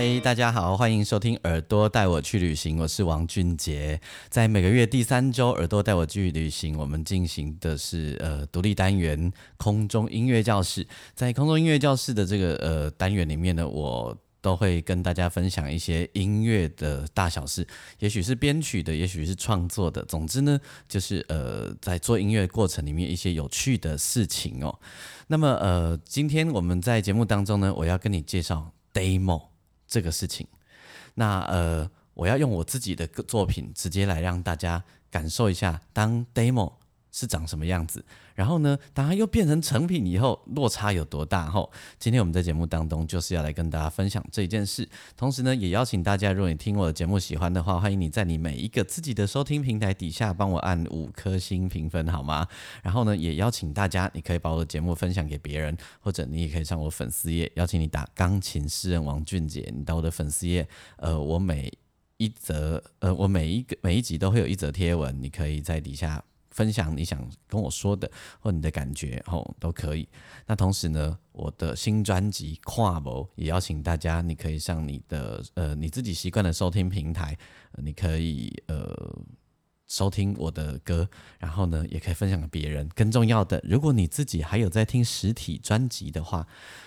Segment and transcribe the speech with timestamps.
[0.00, 4.00] 嗨，大家好，欢迎收听《耳朵带我去旅行》，我是王俊杰。
[4.30, 10.86] 在每个月第三周，《耳朵带我去旅行》，我们进行的是呃独立单元空中音乐教室。
[11.14, 17.66] 在空中音乐教室的这个呃单元里面呢，我都会跟大家分享一些音乐的大小事，
[17.98, 20.02] 也许是编曲的，也许是创作的。
[20.06, 24.78] 总之呢，就是呃在做音乐过程里面一些有趣的事情哦。
[25.26, 29.49] 那么呃，今天我们在节目当中呢，我要跟你介绍 demo。
[29.90, 30.46] 这个事情，
[31.14, 36.72] 那呃，我要用我自己的作品直接来让大家感受一下，当 demo
[37.12, 38.04] 是长什么样子。
[38.34, 41.50] 然后呢，当它又变成成品以后，落差有多大？
[41.50, 44.88] 吼，今天我们在节目当中就是要来跟大家分享这件事。
[45.16, 52.46] 同时呢，也邀请大家，如果你听我的节目喜欢的话，欢迎你在你每一个自己的收听平台底下帮我按五颗星评分，好吗？
[52.82, 60.66] 然后呢，也邀请大家，你可以把我的节目分享给别人，或者你也可以上我粉丝页，邀请你打钢琴诗人王俊杰，你到我的粉丝页，
[60.96, 61.70] 呃，我每
[62.16, 66.24] 一则，呃，我每一个每一集都会有一则贴文，你可以在底下。
[66.50, 68.10] 分享你想跟我说的，
[68.40, 70.08] 或你的感觉，吼都可以。
[70.46, 77.36] 那同时呢，我的新专辑《跨博》也邀请大家，你可以上你的呃你自己习惯的收听平台，
[77.78, 79.16] 你可以呃
[79.86, 82.88] 收听我的歌，然后呢也可以分享给别人。
[82.94, 86.46] 更重要的，如果你自己还有在听实体专辑的话，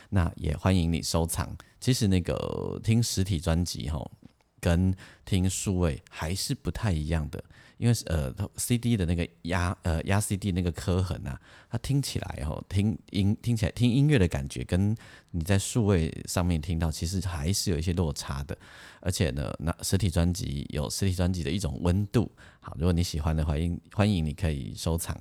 [0.10, 1.56] 那也欢迎你收藏。
[1.80, 4.12] 其实那个听实体专辑，吼
[4.60, 4.96] 跟
[5.26, 7.44] 听数位还是不太一样的。
[7.84, 11.38] 因为呃，CD 的那个压呃压 CD 那个刻痕啊，
[11.70, 14.96] 它听起来吼听音听起来听音乐的感觉，跟
[15.32, 18.58] 你在数位上面听到其实还是有一些落差的。
[19.06, 22.32] 而且呢，那实体专辑有实体专辑的一种温度。
[22.62, 25.14] 好，如果你喜欢的话，欢迎欢迎你可以收藏。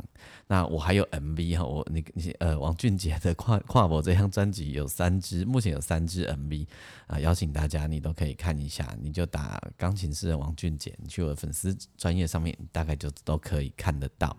[0.46, 6.64] 那我还有 MV 哈，我你你呃王俊杰的跨跨博这张专辑有三支，目前有三支 MV
[7.08, 14.36] 啊，邀请大家你都可以看一下，你就打钢琴诗人王俊杰，你去我的粉丝专业上面大概就都可以看得到。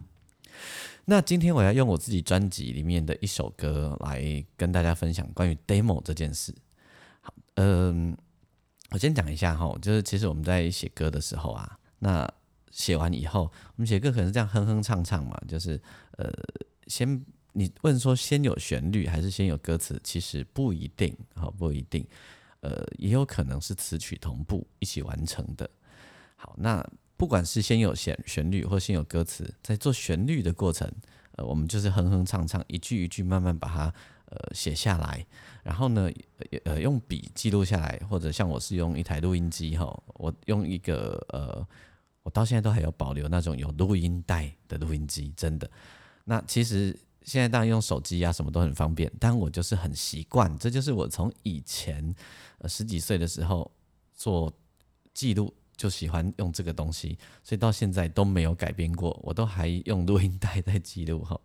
[1.04, 6.56] 那今天我要用我自己专辑里面的一首歌来跟大家分享关于 demo 这件事。
[7.20, 8.18] 好，嗯。
[8.94, 12.32] 我先讲一下哈，就是其实我们在写歌的时候啊，那
[12.70, 15.82] 写完以后，我们写歌可能是这样哼哼唱唱嘛，就是
[16.12, 16.32] 呃，
[16.86, 22.06] 先你问说先有旋律还是先有歌词，其实不一定，好不一定，
[22.60, 25.68] 呃，也有可能是词曲同步一起完成的。
[26.36, 26.88] 好，那
[27.18, 30.88] 不管是先有旋旋律或先有歌词，在做旋律的过程，
[31.32, 33.92] 呃，我们就是哼哼唱唱，一句一句慢慢把它。
[34.34, 35.24] 呃，写下来，
[35.62, 36.10] 然后呢，
[36.66, 39.86] 呃，用笔记录下来，或者像我是用一台录音机哈，
[40.16, 41.68] 我用一个呃，
[42.24, 45.70] 我到现在都还有保留那种有录音带的录音机，真的。
[46.24, 52.16] 那其实现在当然用手机啊，什么都很方便，但我就是很习惯，这就是我从以前
[52.58, 53.70] 呃十几岁的时候
[54.16, 54.52] 做
[55.14, 61.40] 记录就喜欢用这个东西，所以到现在都没有改变过，我都还用录音带在记录哈。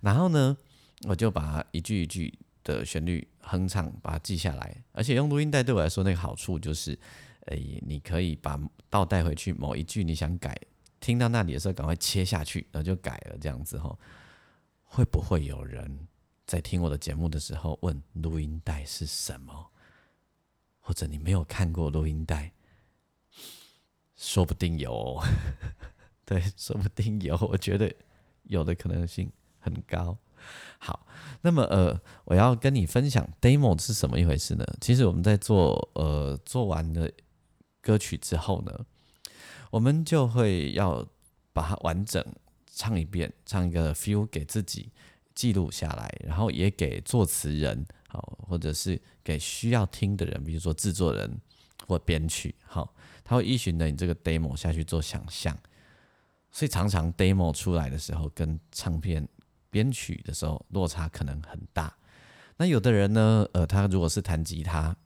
[0.00, 0.56] 然后呢？
[1.02, 2.32] 我就把一句一句
[2.64, 4.82] 的旋律哼唱，把它记下来。
[4.92, 6.98] 而且用录音带对我来说，那个好处就是，
[7.46, 8.58] 诶，你可以把
[8.88, 10.58] 倒带回去，某一句你想改，
[10.98, 13.38] 听到那里的时候，赶快切下去，然后就改了。
[13.38, 13.96] 这样子哈，
[14.84, 16.08] 会不会有人
[16.46, 19.70] 在听我的节目的时候问录音带是什么？
[20.80, 22.52] 或者你没有看过录音带？
[24.16, 25.22] 说不定有，
[26.24, 27.36] 对，说不定有。
[27.50, 27.94] 我觉得
[28.44, 30.16] 有的可能性很高。
[30.78, 31.06] 好，
[31.40, 34.64] 那么呃，我要跟你分享 demo 是什么一回事呢？
[34.80, 37.10] 其实我们在做呃做完了
[37.80, 38.86] 歌曲之后呢，
[39.70, 41.06] 我们就会要
[41.52, 42.24] 把它完整
[42.72, 44.92] 唱一遍，唱一个 feel 给自己
[45.34, 51.40] 记录下来，然后也给作词人好，或者是给需要听的人，比如说制作人
[51.86, 52.94] 或编曲好，
[53.24, 55.56] 他会依循着你这个 demo 下去做想象，
[56.52, 59.26] 所以常常 demo 出来的时候跟唱片。
[59.76, 61.94] 编曲的时候落差可能很大。
[62.56, 64.96] 那有的人呢，呃，他如果是弹吉他，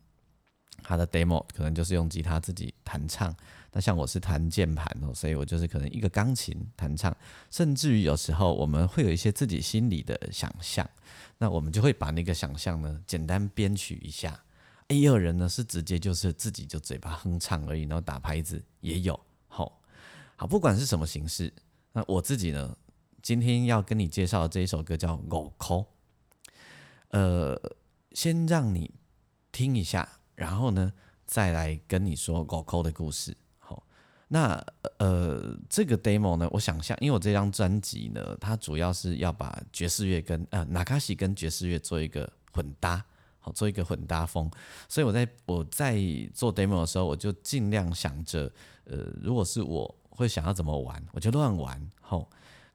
[0.80, 3.34] 他的 demo 可能就是用吉他自己弹唱，
[3.72, 7.12] 那像我是弹键盘哦，所以我就是可能一个钢琴弹唱，
[7.50, 10.88] 甚至于有时候我们会有一些自己心里的想象，
[11.38, 14.40] 那我们就会把那个想象呢简单编曲一下。
[14.86, 19.18] 也有人呢是直接就是自己就嘴巴哼唱而已，然后打拍子也有。
[19.48, 19.80] 好，
[20.36, 21.52] 好，不管是什么形式，
[21.92, 22.76] 那我自己呢，
[23.22, 25.78] 今天要跟你介绍的这一首歌叫《狗抠》，
[27.08, 27.60] 呃，
[28.12, 28.94] 先让你
[29.52, 30.08] 听一下。
[30.34, 30.90] 然后呢，
[31.26, 33.36] 再来跟你说狗抠的故事。
[33.58, 33.82] 好，
[34.28, 34.64] 那
[34.98, 43.04] 呃，这个 demo 呢，我想象，因为我这张专辑呢，它主要是要把爵士乐跟呃纳卡西跟爵士乐做一个混搭，
[43.38, 44.50] 好，做一个混搭风。
[44.88, 46.00] 所以我在我在
[46.32, 48.50] 做 demo 的时候，我就尽量想着，
[48.84, 51.90] 呃，如果是我会想要怎么玩，我就乱玩。
[52.00, 52.26] 好，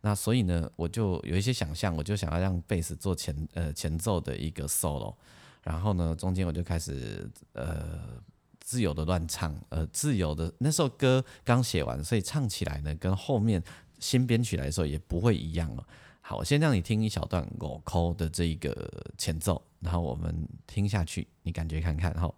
[0.06, 5.16] 那所以呢，我就有一些想象，我就想要让贝斯做前呃前奏的一个 solo。
[5.64, 8.22] 然后呢，中间我就开始呃
[8.60, 13.64] 自由的乱唱，呃自由的那首歌刚写完，所以唱起来呢跟后面
[13.98, 15.84] 新编曲来的时候也不会一样了。
[16.22, 22.32] 好，我先让你听一小段我抠的这一个前奏，然后我们听下去，你感觉看看哈。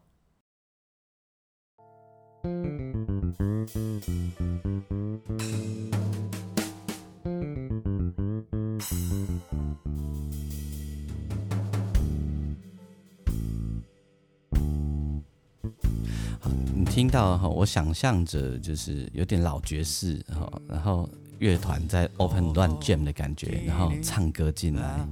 [16.90, 21.08] 听到哈，我想象着就是有点老爵士哈，然后
[21.38, 25.08] 乐团在 open 乱 jam 的感觉，然后唱歌进来。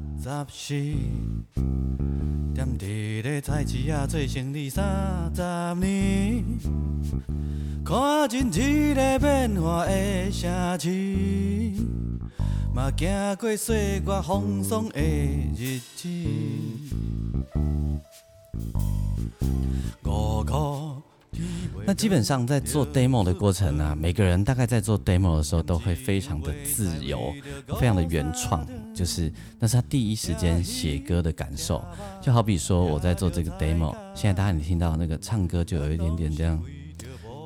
[21.87, 27.33] 那基本上在做 demo 的过程呢，每个人大概在做 demo 的时候都会非常的自由，
[27.79, 31.81] 非常的原创，就是那是他第一时间写歌的感受。
[32.21, 36.61] 就好比说我在做这个 demo，现在大家你听到那个唱歌就有一点点这样，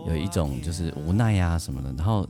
[0.07, 2.27] 有一种就是无奈呀什么的，然后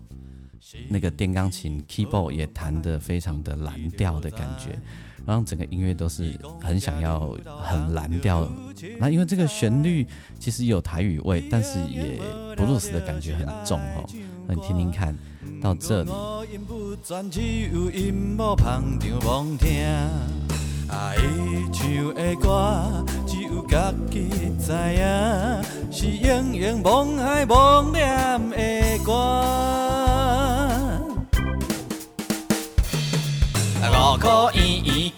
[0.87, 4.77] 那个电钢琴 keyboard 也弹得非常的蓝调的感觉。
[5.25, 8.49] 然后整个音乐都是很想要很蓝调，
[8.97, 10.07] 那因为这个旋律
[10.39, 12.19] 其实有台语味，但是也
[12.55, 14.09] 布鲁斯的感觉很重哦。
[14.47, 15.13] 那你听听看
[15.61, 16.09] 到这里。
[16.09, 16.45] 五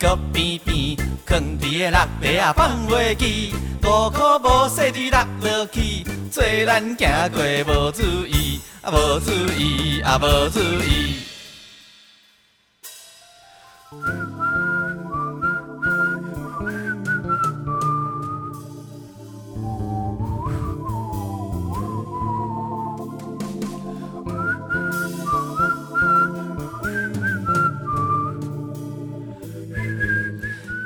[0.01, 3.53] 圆圆搁边边，藏伫个落地啊放袂记。
[3.83, 11.30] 五块无细滴落落去，做咱行过无注意，啊无注意啊无注意。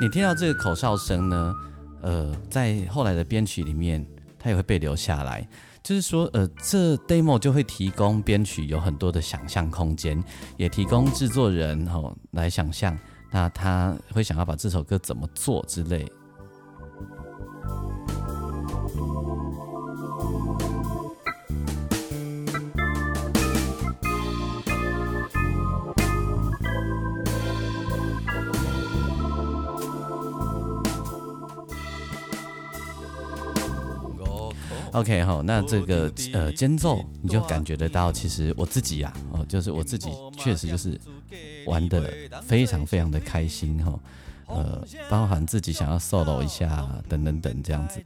[0.06, 1.52] 你听到这个口哨声呢？
[2.00, 4.06] 呃，在后来的编曲里面，
[4.38, 5.44] 它也会被留下来。
[5.82, 10.22] 就是说，呃，这 demo 就会提供编曲有很多的想象空间，
[10.56, 12.96] 也提供制作人哦来想象，
[13.32, 16.06] 那他会想要把这首歌怎么做之类。
[34.96, 40.98] OK 哈，那这个呃间奏你就感觉得到，其实我自己呀，哦，就是我自己确实就是
[41.66, 42.10] 玩的
[42.42, 44.00] 非常非常的开心哈，
[44.46, 48.02] 呃，包含自己想要 solo 一下等等等这样子。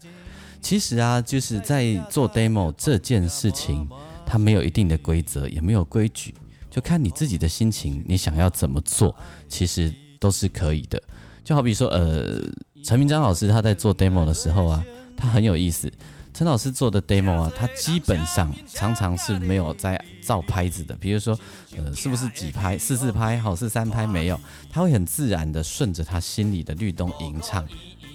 [0.60, 3.88] 其实啊，就是在做 demo 这件事情，
[4.26, 6.34] 它没有一定的规则，也没有规矩，
[6.68, 9.14] 就看你自己的心情，你想要怎么做，
[9.48, 11.00] 其实都是可以的。
[11.44, 12.42] 就好比说，呃，
[12.82, 14.84] 陈明章老师他在做 demo 的时候啊，
[15.16, 15.88] 他很有意思。
[16.32, 21.38] 陈老师做的 demo 啊，他基本上常常是没有在照拍子的，比如说，
[21.76, 24.40] 呃，是不是几拍四四拍，好是三拍没有，
[24.72, 27.66] 他会很自然的顺着他心里的律动吟唱，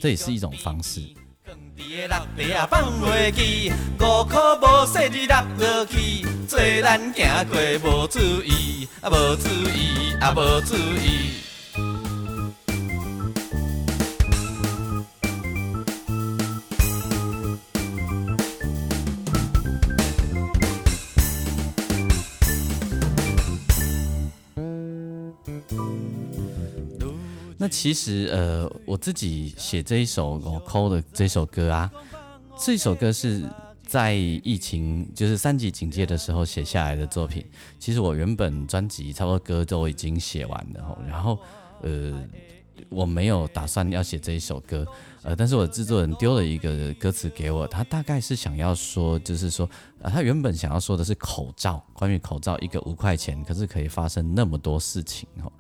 [0.02, 1.02] 这也是一种方式。
[27.58, 31.90] 那其实呃，我自己写这一首我抠的这首歌啊，
[32.60, 33.44] 这首歌是
[33.88, 37.46] 在疫情就是三级警戒的时候写下来的作品。
[37.80, 41.40] 其实我原本专辑差不多歌都已经写完了，然后
[41.82, 42.22] 呃，
[42.90, 44.86] 我没有打算要写这一首歌，
[45.24, 49.68] 呃，但是我制作人丢了一个歌词给我，他大概是想要说，就是说，
[50.02, 55.52] 呃，他原本想要说的是口罩，关于口罩一个五块钱，可是可以发生那么多事情哦，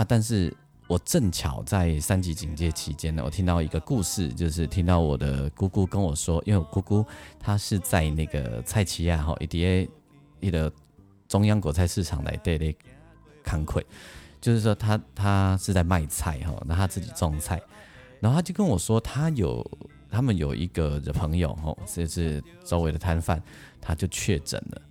[0.00, 0.54] 啊，但是。
[0.88, 7.06] 我正巧在三级警戒期间呢，我听到一个故事，就是听到我的姑姑跟我说，因为我姑姑
[7.38, 9.88] 她是在那个菜奇亚哈 EDA
[10.40, 10.72] 一个
[11.28, 12.76] 中央果菜市场来对的
[13.44, 13.86] 康亏，
[14.40, 17.62] 就是说她她是在卖菜哈，那她自己种菜，
[18.18, 19.64] 然后她就跟我说，她有
[20.10, 23.40] 他们有一个的朋友哈，就是周围的摊贩，
[23.80, 24.82] 他就确诊了，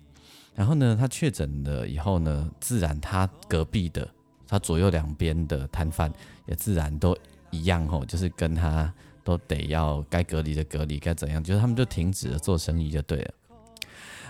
[0.54, 4.08] 然后呢，他确诊了以后呢，自然他隔壁的。
[4.50, 6.12] 他左右两边的摊贩
[6.46, 7.16] 也自然都
[7.50, 8.92] 一样吼，就是跟他
[9.22, 13.34] 都得要该隔离的隔离，该怎样，就是他们就停止了做生意就对了。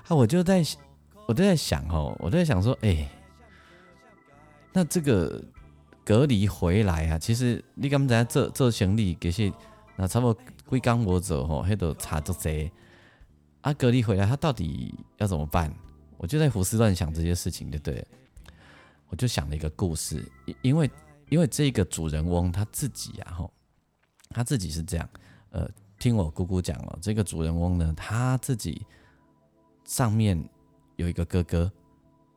[0.07, 0.63] 啊，我就在
[1.27, 3.09] 我都在想吼，我都在想说，哎，
[4.75, 5.43] 那这个
[6.05, 9.51] 隔离回来啊，其实你刚才做做行李，其实
[9.97, 12.71] 那差不多归刚我走吼，迄都差足济。
[13.63, 15.75] 啊，隔离回来他到底要怎么办？
[16.19, 18.05] 我就在胡思乱想这些事情，就对了。
[19.11, 20.25] 我就想了一个故事，
[20.63, 20.89] 因为
[21.29, 23.53] 因为这个主人翁他自己呀，吼，
[24.31, 25.09] 他自己是这样，
[25.51, 28.87] 呃，听我姑姑讲哦，这个主人翁呢，他自己
[29.85, 30.41] 上面
[30.95, 31.71] 有一个哥哥，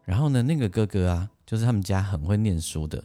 [0.04, 3.04] 然后呢，那个哥哥啊，就是他们家很会念书的，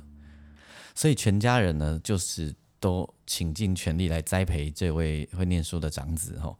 [0.94, 6.58] 所以全家人呢，就是都倾尽全力来栽培这位会念书的长子，吼。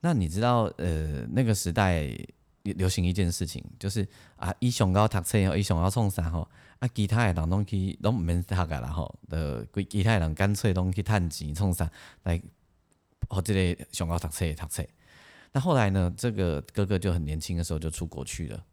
[0.00, 2.16] 那你知道，呃，那个时代。
[2.74, 4.06] 流行一件事情，就是
[4.36, 11.90] 啊，伊上高读册吼，伊上高创啥吼，啊，其他的人拢去拢毋免读啊啦吼，呃规其他人干脆拢去趁钱创啥
[12.24, 12.40] 来，
[13.28, 14.84] 或这个上高读册读册。
[15.52, 18.64] 那后来呢，这个哥哥就很年轻的时候就出国去了。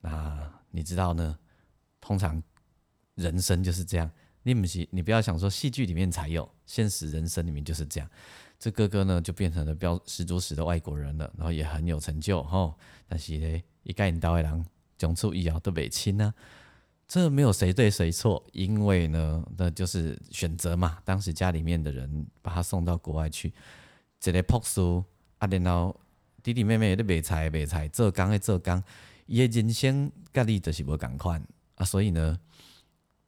[0.00, 1.38] 那你知道呢？
[2.00, 2.42] 通常
[3.14, 4.10] 人生就是这样，
[4.42, 8.10] 你不是你不要想说戏剧里面才有，现实人生里面就是这样。
[8.64, 12.74] 这哥哥呢，就变成了标十足十的外国人了，然后也很有成就吼。
[13.06, 14.66] 但是呢，一概引导的人
[14.96, 16.32] 讲出医疗都北亲呢，
[17.06, 20.96] 这没有谁对谁错，因为呢，那就是选择嘛。
[21.04, 23.52] 当时家里面的人把他送到国外去，
[24.24, 25.04] 一个朴素
[25.36, 25.94] 啊，然后
[26.42, 28.82] 弟弟妹妹也都卖菜卖菜，做工的做工，
[29.26, 32.40] 伊的人生概你就是无共款啊，所以呢，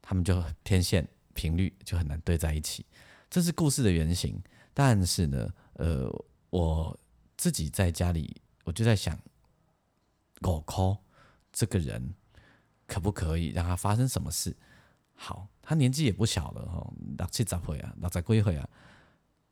[0.01, 2.87] 他们就天线频率就很难对在一起，
[3.29, 4.43] 这是故事的原型。
[4.79, 6.07] 但是呢，呃，
[6.51, 7.01] 我
[7.35, 9.19] 自己在家里，我就在想，
[10.43, 10.95] 狗抠
[11.51, 12.13] 这个人
[12.87, 14.55] 可不可以让他发生什么事？
[15.15, 18.69] 好，他年纪也不小了哈，六七十岁啊，六十几岁啊。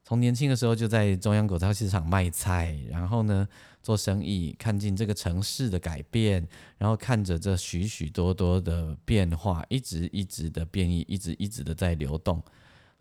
[0.04, 3.48] 从年轻的时候就在中央果超市场卖菜，然后呢
[3.82, 12.42] 做生意，看尽这个城市的改变，然后看着这许许多多的变化，一直一直的变异，一直一直的在流动。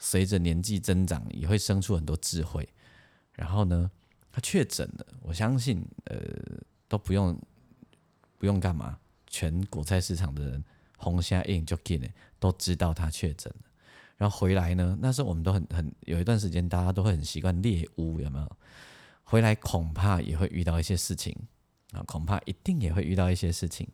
[0.06, 2.68] 随着年纪增长，也会生出很多智慧。
[3.32, 3.90] 然后呢，
[4.30, 6.20] 他确诊了，我相信，呃，
[6.90, 7.40] 都不用
[8.38, 10.64] 不用干嘛，全果菜市场的人
[10.98, 12.08] 红虾印就进了，
[12.38, 13.66] 都知道他确诊了。
[14.18, 18.58] 然后回来呢，那时候我们都很很有一段时间，大家都会很习惯猎巫，有没有？
[19.24, 21.34] 回来恐怕也会遇到一些事情
[21.94, 23.88] 啊，恐怕一定也会遇到一些事情。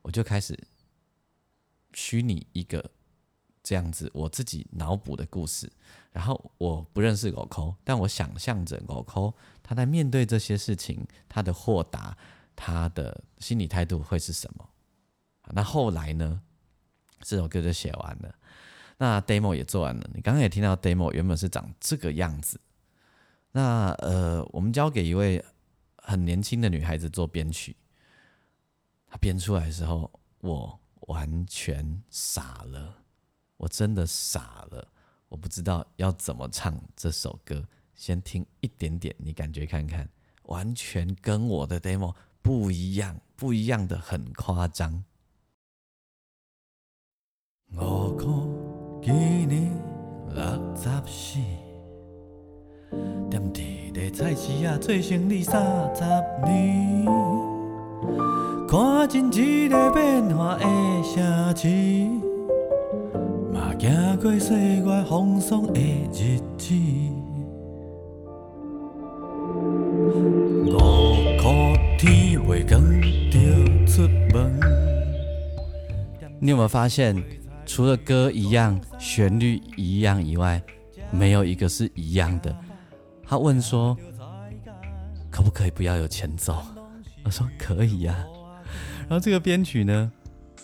[0.00, 0.58] 我就开始
[1.92, 2.90] 虚拟一个。
[3.62, 5.70] 这样子，我自己脑补的故事，
[6.12, 12.16] 然后我不认识狗抠，但我想象着狗抠他在面对这些事情，他的豁达，
[12.56, 14.68] 他的心理态度会是什么？
[15.52, 16.40] 那后来呢？
[17.22, 18.34] 这首歌就写完了，
[18.96, 20.10] 那 demo 也做完了。
[20.14, 22.58] 你刚刚也听到 demo 原本是长这个样子。
[23.52, 25.44] 那呃，我们交给一位
[25.98, 27.76] 很年轻的女孩子做编曲，
[29.06, 33.02] 她编出来的时候，我完全傻了。
[33.60, 34.88] 我真的傻了，
[35.28, 37.62] 我不知道要怎么唱这首歌。
[37.94, 40.08] 先听一点点，你感觉看看，
[40.44, 45.04] 完全跟我的 demo 不一样，不一样的很夸张。
[47.74, 49.12] 五箍今
[49.46, 49.70] 年
[50.30, 50.42] 六
[50.74, 51.38] 十四，
[53.30, 56.02] 踮伫个菜市啊做生意三十
[56.46, 57.04] 年，
[58.66, 60.64] 看尽一个变化的
[61.14, 62.39] 城市。
[63.80, 65.80] 行过岁月风霜的
[66.12, 66.74] 日子，
[70.66, 70.76] 五
[71.40, 71.48] 苦
[71.98, 72.78] 天未光
[73.30, 73.40] 就
[73.86, 74.02] 出
[74.34, 74.60] 门。
[76.38, 77.16] 你有没有发现，
[77.64, 80.62] 除了歌一样、旋律一样以外，
[81.10, 82.54] 没有一个是一样的。
[83.26, 83.96] 他问说
[85.32, 86.62] ：“可不可以不要有前奏？”
[87.24, 88.26] 我说：“可以呀。”
[89.08, 90.12] 然后这个编曲呢，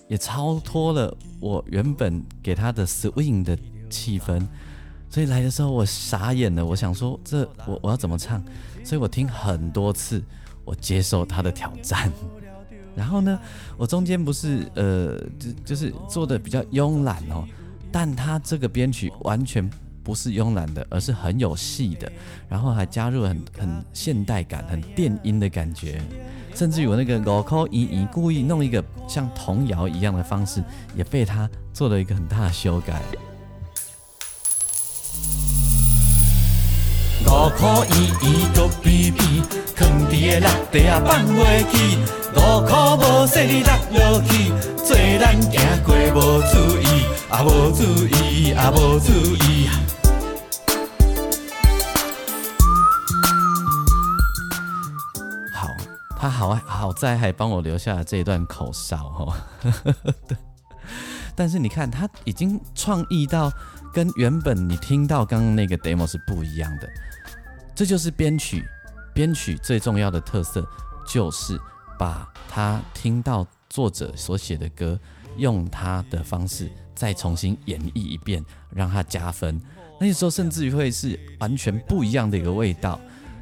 [0.08, 3.58] 也超脱了我原本给他的 swing 的
[3.90, 4.46] 气氛，
[5.10, 6.64] 所以来的时候我傻眼了。
[6.64, 8.42] 我想说：“这我我要怎么唱？”
[8.84, 10.22] 所以我听很多次，
[10.64, 12.12] 我接受他的挑战。
[12.94, 13.38] 然后呢，
[13.76, 17.46] 我中间不是呃，就就是做的比较慵懒哦，
[17.92, 19.68] 但他这个编曲完全
[20.06, 22.08] 不是慵懒的，而是很有戏的，
[22.48, 26.00] 然后还加入了很很现代感、很电音的感觉，
[26.54, 30.62] 甚至于我那个五口一一故意弄一个像童谣一样的方式，
[30.94, 33.02] 也被他做了一个很大的修改。
[37.24, 39.42] 五块圆圆个扁扁，
[39.74, 41.98] 藏伫个落地啊放袂去。
[42.36, 44.52] 五块无细你落落去，
[44.84, 46.84] 做咱行过无注意，
[47.28, 49.68] 啊无注意啊无注意。
[56.18, 59.36] 他好好在还帮我留下了这一段口哨哈。
[61.36, 63.52] 但是你看，他已经创意到
[63.92, 66.88] 跟原本你听到刚刚那个 demo 是不一样的。
[67.74, 68.64] 这就是编曲，
[69.14, 70.66] 编曲最重要的特色
[71.06, 71.60] 就是
[71.98, 74.98] 把他听到作者所写的歌，
[75.36, 79.60] 用他的方式再重新演绎一遍，让他加分。
[80.00, 82.98] 那时候甚至于会是完全不一样的一个味道。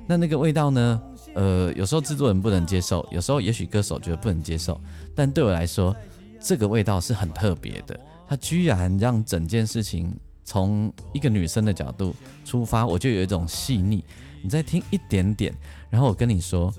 [0.07, 1.00] 那那个味道呢？
[1.34, 4.80] 呃，有时候制作人不能接受，有时候也许歌手觉得不能接受。
[5.14, 5.94] 但对我来说，
[6.40, 7.98] 这个味道是很特别的。
[8.28, 10.14] 它居然让整件事情
[10.44, 12.14] 从一个女生的角度
[12.44, 14.04] 出发，我就有一种细腻。
[14.42, 15.52] 你再听一点点，
[15.90, 16.72] 然后我跟你说，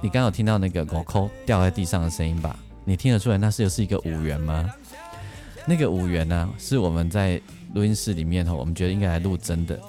[0.00, 2.58] 你刚有听到那个狗扣掉在地上的声音吧？
[2.84, 4.68] 你听得出来那是又是一个五元吗？
[5.66, 7.40] 那个五元呢，是我们在
[7.74, 9.80] 录音室里面哈，我们觉得应该来录真的。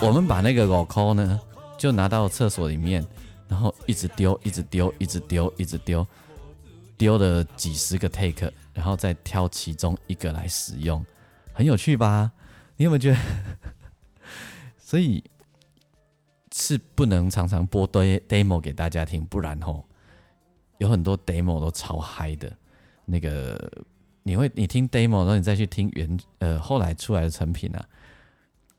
[0.00, 1.40] 我们把那个狗扣呢，
[1.76, 3.04] 就拿到厕所里面，
[3.48, 6.06] 然后一直丢，一直丢，一直丢，一直丢，
[6.96, 8.52] 丢了几十个 take。
[8.72, 11.04] 然后再挑其中一个来使用，
[11.52, 12.30] 很有趣吧？
[12.76, 13.18] 你有没有觉得？
[14.78, 15.24] 所以
[16.52, 19.84] 是不能常常播堆 demo 给大家听，不然吼
[20.78, 22.56] 有很多 demo 都超嗨的。
[23.04, 23.70] 那个
[24.28, 27.88] 你会你听 demo，然后你再去听原呃后来出来的成品啊，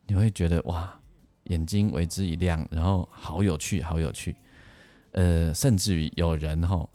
[0.06, 1.00] 你会觉得哇，
[1.46, 4.36] 眼睛为之一亮，然后好有趣，好有趣。
[5.14, 6.88] 呃，甚至于有人吼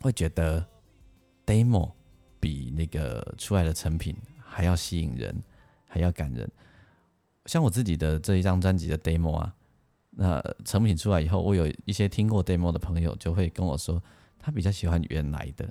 [0.00, 0.66] 会觉得
[1.46, 1.92] demo。
[2.40, 5.42] 比那个出来的成品还要吸引人，
[5.88, 6.48] 还要感人。
[7.46, 9.52] 像我自己的这一张专辑的 demo 啊，
[10.10, 14.00] 那成品出来以后，我有一些听过 demo 的朋友就会跟我说，
[14.38, 15.68] 他比较喜欢原来的。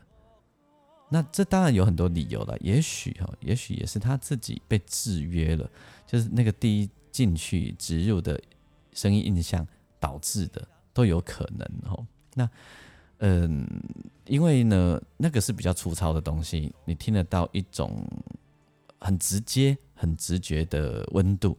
[1.10, 5.70] 那这当然有很多理由了，也许哈，也许也是他自己被制约了，
[6.06, 8.42] 就是那个第一进去植入的
[8.94, 9.68] 声音印象
[10.00, 12.06] 导致的，都有可能哦。
[12.34, 12.50] 那。
[13.20, 13.68] 嗯，
[14.26, 18.08] 因为呢，那个是比较粗糙的东西，你听得到一种
[19.00, 21.58] 很直接、很直觉的温度。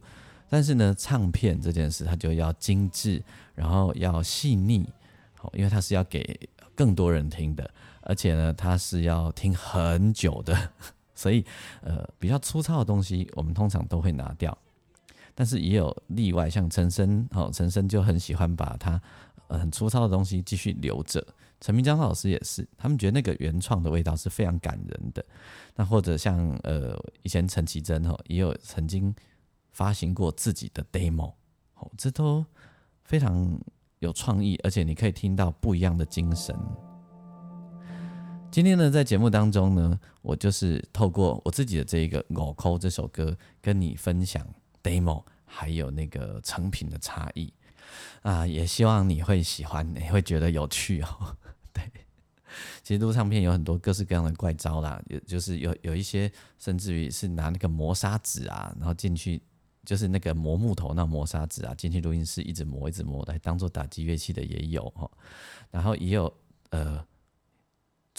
[0.49, 3.21] 但是呢，唱片这件事它就要精致，
[3.55, 4.87] 然后要细腻，
[5.35, 7.69] 好，因为它是要给更多人听的，
[8.09, 10.71] 而且呢，它是要听很久的，
[11.13, 11.45] 所以
[11.81, 14.57] 呃，比较粗糙的东西我们通常都会拿掉。
[15.35, 18.99] 但是也有例外，像陈升，哦，陈升就很喜欢把它
[19.47, 21.23] 很粗糙的东西继续留着。
[21.61, 25.23] 陈明章老师也是，他们觉得那个原创的味道是非常感人的。
[25.75, 29.13] 那或者像呃，以前陈绮贞哈也有曾经
[29.71, 31.31] 发行过自己的 demo，
[31.75, 32.43] 哦，这都
[33.03, 33.55] 非常
[33.99, 36.57] 有创意，而且你可以听到不一样的精神。
[38.51, 44.45] 今天呢，在节目当中呢，我就是透过我自己的这一个《我抠》这首歌，跟你分享
[44.81, 47.53] demo，还有那个成品的差异。
[48.23, 51.37] 啊，也希望你会喜欢，你会觉得有趣哦。
[51.71, 51.83] 对。
[52.81, 59.39] 其实录唱片有很多各式各样的怪招啦，有就是有有一些甚至于是拿那个磨砂纸啊，然后进去
[59.85, 65.09] 就是那个磨木头那磨砂纸啊，进去录音室一直磨一直磨来当做打击乐器的也有哈，
[65.69, 66.33] 然后也有
[66.71, 67.05] 呃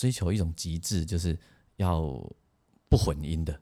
[0.01, 1.39] 追求一种极致，就是
[1.77, 2.01] 要
[2.89, 3.61] 不混音的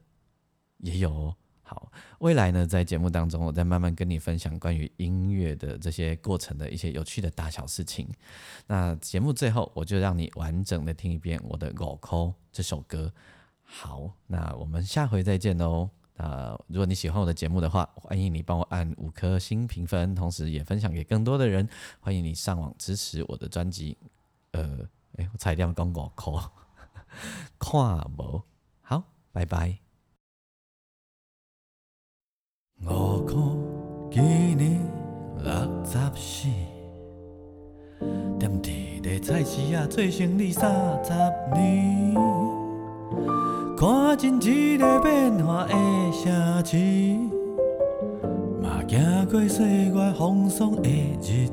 [0.77, 1.35] 也有哦。
[1.63, 8.07] 好，未来呢，在节目当中，我再慢慢跟你分享关于音乐的这些过程的一些有趣的大小事情。
[8.67, 13.13] 那节目最后，我就让你完整的听一遍我的《狗抠》这首歌。
[13.61, 15.89] 好，那我们下回再见喽。
[16.15, 21.67] 那如果你喜欢我的节目的话，欢迎你帮我按五颗星评分，同时也分享给更多的人。
[21.99, 23.97] 欢迎你上网支持我的专辑。
[24.53, 24.79] 呃，
[25.19, 26.33] 哎，我彩点讲五块，
[27.59, 28.41] 看无
[28.79, 29.03] 好，
[29.33, 29.77] 拜拜。
[32.83, 33.35] 五块
[34.09, 34.79] 今年
[35.39, 35.51] 六
[35.83, 36.47] 十四，
[38.39, 41.11] 踮伫个菜市啊做生意三十
[41.53, 42.15] 年。
[43.77, 45.73] 看尽一个变化的
[46.13, 46.77] 城市，
[48.61, 50.89] 嘛行过岁月风霜的
[51.21, 51.49] 日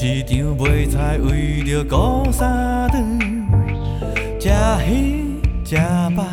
[0.00, 3.18] 市场买菜为着顾三顿，
[4.38, 4.48] 吃
[4.88, 5.76] 鱼吃
[6.14, 6.24] 饱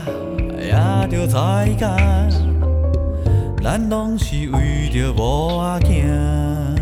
[0.60, 0.70] 也
[1.10, 2.30] 着菜干。
[3.64, 6.78] 咱拢是为着某仔囝，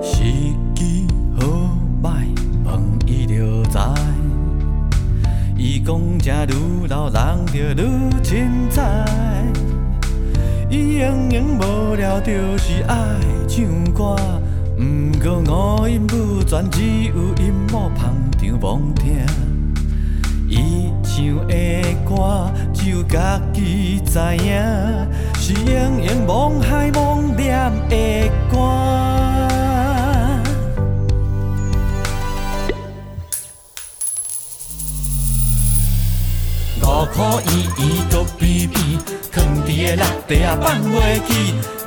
[0.00, 0.22] 时
[0.76, 2.24] 机好歹，
[2.64, 3.78] 问伊就知。
[5.58, 9.04] 伊讲食愈老，人就愈精彩。
[10.70, 12.96] 伊永远无聊，就是爱
[13.48, 14.14] 唱歌。
[14.82, 19.24] 毋过五音不全，只有音幕捧场望听。
[20.48, 21.54] 伊唱的
[22.04, 24.52] 歌，只有家己知影，
[25.36, 28.58] 是永远梦海梦念的歌。
[36.80, 38.68] 五块圆圆搁扁
[39.64, 39.96] 扁，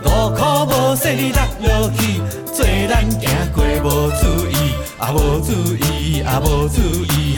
[0.06, 2.22] 五苦无说你落落去，
[2.54, 4.54] 做咱行过无注意，
[4.98, 6.82] 啊无注意，啊无注
[7.14, 7.38] 意。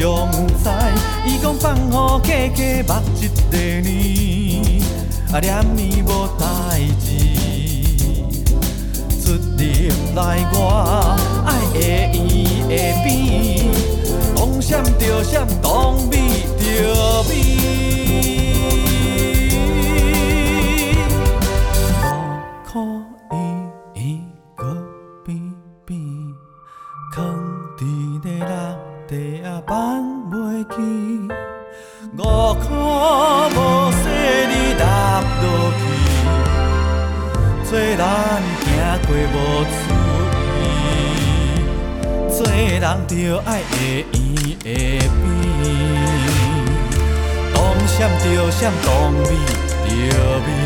[0.00, 0.30] 常
[0.64, 0.92] 在。
[1.26, 4.82] 伊讲放好假假目一个呢，
[5.32, 6.44] 啊念伊无代
[6.98, 7.06] 志。
[9.22, 9.62] 出入
[10.16, 10.18] 来
[10.52, 10.56] 我
[11.46, 11.78] 爱的
[12.16, 12.18] 伊
[12.68, 12.72] 的
[13.04, 13.08] 边，
[14.34, 16.16] 风闪着闪，挡美
[16.58, 17.30] 着美。
[43.46, 44.04] 爱会
[48.58, 48.72] 圆
[49.12, 50.59] 会变。